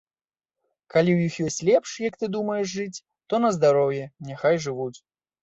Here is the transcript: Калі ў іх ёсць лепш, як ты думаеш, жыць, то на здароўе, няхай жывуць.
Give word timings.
Калі 0.93 1.11
ў 1.15 1.19
іх 1.31 1.49
ёсць 1.49 1.65
лепш, 1.69 1.89
як 2.07 2.17
ты 2.23 2.31
думаеш, 2.37 2.65
жыць, 2.77 3.03
то 3.29 3.41
на 3.45 3.53
здароўе, 3.59 4.03
няхай 4.31 4.61
жывуць. 4.67 4.93